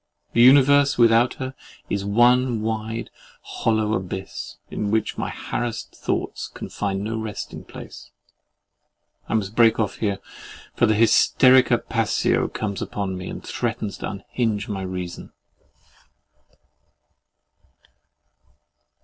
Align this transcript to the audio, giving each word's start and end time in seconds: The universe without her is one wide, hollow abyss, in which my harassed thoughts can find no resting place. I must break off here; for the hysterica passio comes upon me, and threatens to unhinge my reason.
The 0.33 0.41
universe 0.41 0.97
without 0.97 1.35
her 1.35 1.53
is 1.87 2.03
one 2.03 2.63
wide, 2.63 3.11
hollow 3.43 3.93
abyss, 3.93 4.57
in 4.71 4.89
which 4.89 5.15
my 5.15 5.29
harassed 5.29 5.95
thoughts 5.95 6.47
can 6.47 6.69
find 6.69 7.03
no 7.03 7.19
resting 7.19 7.63
place. 7.63 8.09
I 9.29 9.35
must 9.35 9.53
break 9.55 9.79
off 9.79 9.97
here; 9.97 10.17
for 10.75 10.87
the 10.87 10.95
hysterica 10.95 11.77
passio 11.87 12.47
comes 12.47 12.81
upon 12.81 13.15
me, 13.15 13.29
and 13.29 13.43
threatens 13.45 13.99
to 13.99 14.09
unhinge 14.09 14.67
my 14.67 14.81
reason. 14.81 15.33